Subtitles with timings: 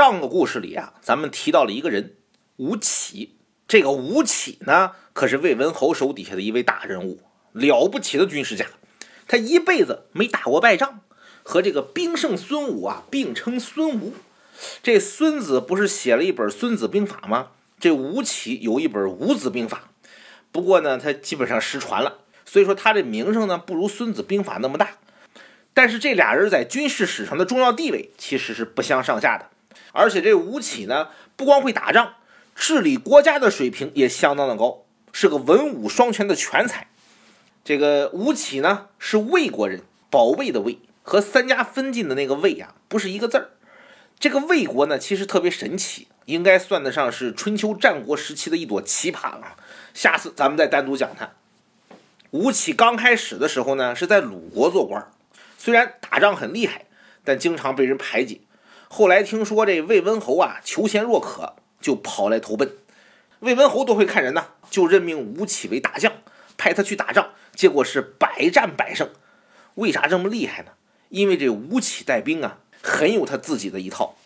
[0.00, 2.14] 上个故事里啊，咱们提到了一个人
[2.56, 3.36] 吴起。
[3.68, 7.20] 这个吴起呢，可是魏文侯手底下的一位大人物，
[7.52, 8.64] 了不起的军事家。
[9.28, 11.00] 他一辈子没打过败仗，
[11.42, 14.14] 和这个兵圣孙武啊并称孙吴。
[14.82, 17.48] 这孙子不是写了一本《孙子兵法》吗？
[17.78, 19.90] 这吴起有一本《吴子兵法》，
[20.50, 24.92] 不过呢，他基本上失传了，所以说他这名声呢不如《孙子兵法》那么大。
[25.74, 29.50] 但是这俩人在军事史上的重要地位其实是不相上下的。
[29.92, 32.14] 而且这吴起呢，不光会打仗，
[32.54, 36.88] 治理国家的水平也相当的高，是个文武双全的全才。
[37.64, 43.50] 这个吴起呢，是魏国人，保卫的魏和三家分晋的那个魏啊，不是一个字儿。
[44.18, 49.56] 这个魏国呢，其实特别神奇，应该算得上是春秋战国时期的一朵奇葩了。
[49.94, 51.30] 下次咱们再单独讲他。
[52.30, 55.10] 吴起刚开始的时候呢，是在鲁国做官，
[55.58, 56.84] 虽然打仗很厉害，
[57.24, 58.42] 但经常被人排挤。
[58.92, 62.76] 后来听说这魏文侯啊求贤若渴，就跑来投奔。
[63.38, 66.12] 魏文侯多会看人呐，就任命吴起为大将，
[66.58, 69.08] 派他去打仗，结果是百战百胜。
[69.76, 70.72] 为啥这么厉害呢？
[71.08, 74.16] 因为这吴起带兵啊，很有他自己的一套。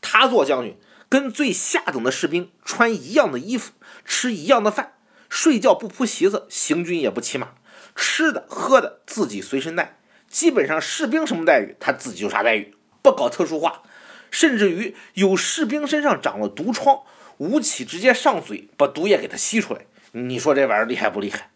[0.00, 0.74] 他做将军，
[1.10, 3.72] 跟最下等的士兵穿一样的衣服，
[4.06, 4.94] 吃一样的饭，
[5.28, 7.48] 睡觉不铺席子，行军也不骑马，
[7.94, 9.98] 吃的喝的自己随身带，
[10.30, 13.82] 基本上士兵什么待遇，他自己就啥待遇，不搞特殊化。
[14.30, 17.02] 甚至于有士兵身上长了毒疮，
[17.38, 19.86] 吴起直接上嘴把毒液给他吸出来。
[20.12, 21.50] 你说这玩意儿厉害不厉害？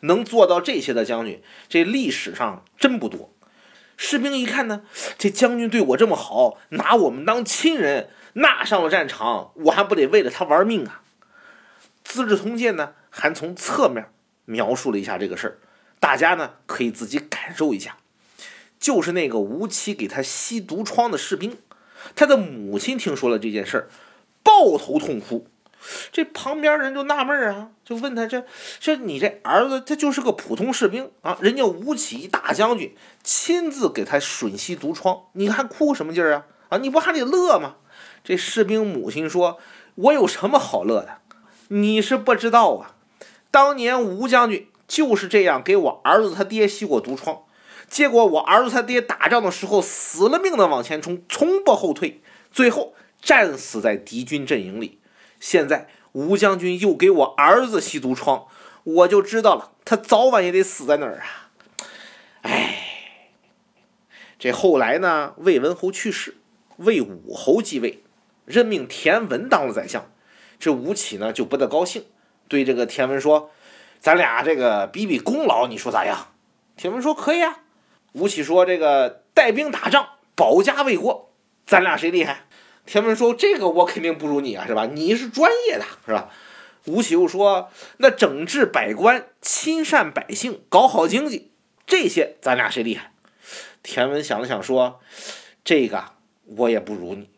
[0.00, 3.32] 能做到这些的将军，这历史上真不多。
[3.96, 4.82] 士兵一看呢，
[5.16, 11.00] 这将军对我这么好，拿我们当亲人，那上了战场，我还不得为了他玩命啊？
[12.04, 14.10] 《资治通鉴》呢，还从侧面
[14.44, 15.58] 描述了一下这个事儿，
[15.98, 17.96] 大家呢可以自己感受一下。
[18.78, 21.56] 就是那个吴起给他吸毒疮的士兵。
[22.14, 23.88] 他的母亲听说了这件事儿，
[24.42, 25.46] 抱头痛哭。
[26.10, 28.44] 这旁边人就纳闷啊，就问他：“这
[28.80, 36.46] 这你这儿子，他就是个普通士兵啊，人家吴起大将军亲自给他吮吸毒疮，你还哭什么劲儿啊？
[36.70, 37.76] 啊，你不还得乐吗？”
[38.24, 39.58] 这士兵母亲说
[39.94, 41.18] ：“我有什么好乐的？
[41.68, 42.96] 你是不知道啊，
[43.52, 47.42] 当年吴将军就是这样给我儿子他爹吸过毒疮。”
[47.88, 52.20] 结果我儿子他爹打仗的时候死了命的往前冲，从不后退，
[52.50, 54.98] 最后战死在敌军阵营里。
[55.38, 58.46] 现在吴将军又给我儿子吸毒疮，
[58.84, 61.50] 我就知道了，他早晚也得死在那儿啊！
[62.42, 62.76] 哎，
[64.38, 65.34] 这后来呢？
[65.38, 66.36] 魏文侯去世，
[66.76, 68.02] 魏武侯继位，
[68.44, 70.10] 任命田文当了宰相。
[70.58, 72.04] 这吴起呢就不大高兴，
[72.48, 73.50] 对这个田文说
[74.00, 76.28] ：“咱俩这个比比功劳，你说咋样？”
[76.76, 77.60] 田文说：“可以啊。”
[78.16, 81.30] 吴起说：“这个带兵打仗，保家卫国，
[81.66, 82.46] 咱俩谁厉害？”
[82.86, 84.86] 田文说：“这个我肯定不如你啊，是吧？
[84.86, 86.30] 你是专业的，是吧？”
[86.86, 87.68] 吴起又说
[87.98, 91.50] ：“那整治百官，亲善百姓，搞好经济，
[91.86, 93.12] 这些咱俩谁厉害？”
[93.82, 95.00] 田文想了想说
[95.62, 96.12] ：“这个
[96.44, 97.28] 我也不如你。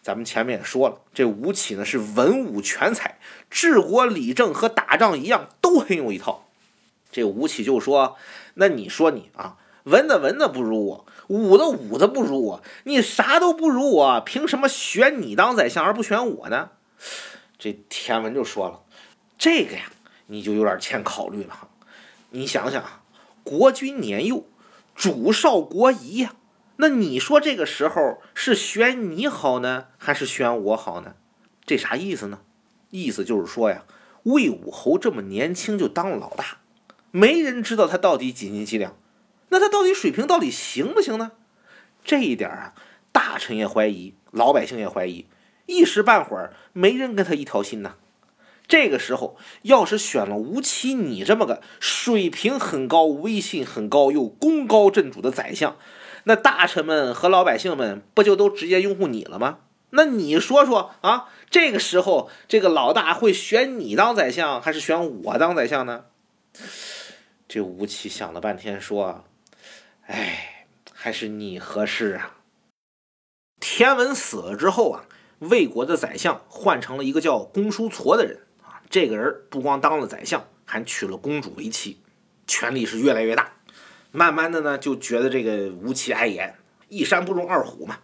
[0.00, 3.18] 咱们前面也说了，这吴起呢是文武全才，
[3.50, 6.48] 治国理政和打仗一样，都很有一套。”
[7.12, 8.16] 这吴起就说
[8.54, 16.70] ：“那你说你啊？”文的文的不如我，武的武的不如我，你啥都不如我，凭什么选你当宰相而不选我呢？
[17.58, 18.80] 这田文就说了，
[19.38, 19.92] 这个呀，
[20.26, 21.68] 你就有点欠考虑了。
[22.30, 22.82] 你想想，
[23.42, 24.46] 国君年幼，
[24.94, 26.34] 主少国疑呀，
[26.76, 31.14] 那你说这个时候是选你好呢，还是选我好呢？
[31.66, 32.40] 这啥意思呢？
[32.90, 33.84] 意思就是说呀，
[34.22, 36.58] 魏武侯这么年轻就当了老大，
[37.10, 38.96] 没人知道他到底几斤几两。
[39.54, 41.30] 那他到底水平到底行不行呢？
[42.04, 42.74] 这一点啊，
[43.12, 45.26] 大臣也怀疑，老百姓也怀疑，
[45.66, 47.94] 一时半会儿没人跟他一条心呢。
[48.66, 55.76] 这个时候，要是选了吴起你这么个水平很高、威信很高又功高震主的宰相，
[56.24, 59.58] 那大臣们和老百姓们不就都直接拥护你了吗？
[59.90, 66.06] 那你说说啊，这个时候这个老大会选你当宰相，还是选我当宰相呢？
[67.46, 69.22] 这吴起想了半天，说。
[70.06, 72.36] 哎，还是你合适啊！
[73.58, 75.06] 田文死了之后啊，
[75.38, 78.82] 魏国的宰相换成了一个叫公叔痤的人啊。
[78.90, 82.02] 这个人不光当了宰相，还娶了公主为妻，
[82.46, 83.54] 权力是越来越大。
[84.12, 86.54] 慢慢的呢，就觉得这个吴起碍眼，
[86.88, 88.00] 一山不容二虎嘛。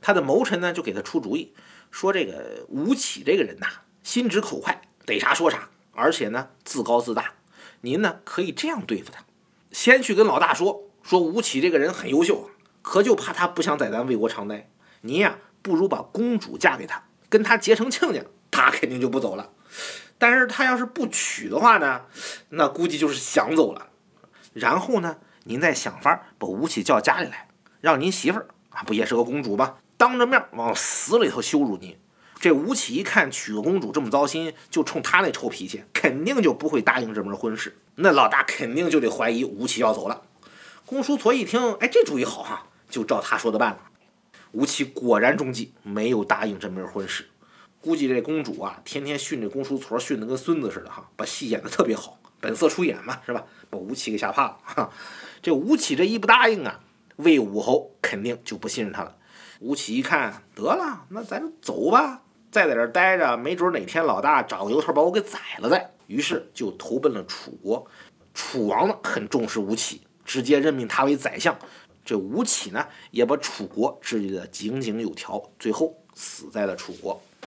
[0.00, 1.54] 他的谋臣呢，就给他出主意，
[1.92, 3.68] 说这个吴起这个人呐，
[4.02, 7.34] 心直口快，逮啥说啥，而且呢，自高自大。
[7.82, 9.24] 您呢，可以这样对付他，
[9.70, 10.87] 先去跟老大说。
[11.02, 12.50] 说吴起这个人很优秀，
[12.82, 14.68] 可就怕他不想在咱魏国常待。
[15.00, 19.50] 您呀，不如把公主嫁给他，跟他结成亲家，他肯定就不走了。
[20.18, 22.02] 但是他要是不娶的话呢，
[22.50, 23.88] 那估计就是想走了。
[24.52, 27.48] 然后呢，您再想法把吴起叫家里来，
[27.80, 29.76] 让您媳妇儿啊，不也是个公主吗？
[29.96, 31.96] 当着面往死里头羞辱您。
[32.40, 37.76] 这吴起一看娶个公主这么糟心，就冲他那臭脾气，肯定就不会答应这门婚事。
[37.96, 40.22] 那老大肯定就得怀疑吴起要走了。
[40.88, 43.78] 公叔痤一听，哎，这主意好哈，就照他说的办了。
[44.52, 47.28] 吴起果然中计，没有答应这门婚事。
[47.82, 53.44] 估计这公主啊，天天训这公叔痤，训得跟孙子似的哈，把戏演得特别好，本色出演嘛，是吧？
[53.68, 54.56] 把吴起给吓怕了。
[54.62, 54.90] 哈，
[55.42, 56.80] 这吴起这一不答应啊，
[57.16, 59.14] 魏武侯肯定就不信任他了。
[59.60, 62.22] 吴起一看，得了，那咱走吧。
[62.50, 65.90] 再在这待着，没准哪天老大找个由头把我给宰了再。
[66.06, 67.86] 于是就投奔了楚国。
[68.32, 71.58] 楚王呢很重视吴起，直接任命他为宰相。
[72.04, 77.20] 这吴起呢也把楚国治理的井井有条，最后死在了楚国。